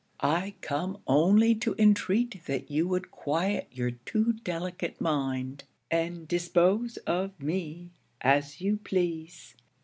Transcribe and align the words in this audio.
I 0.23 0.55
come 0.61 0.97
only 1.05 1.53
to 1.53 1.75
entreat 1.77 2.43
that 2.47 2.71
you 2.71 2.87
would 2.87 3.11
quiet 3.11 3.67
your 3.71 3.91
too 3.91 4.33
delicate 4.33 4.99
mind; 4.99 5.65
and 5.91 6.27
dispose 6.27 6.97
of 7.05 7.39
me 7.39 7.91
as 8.19 8.59
you 8.59 8.77
please. 8.77 9.53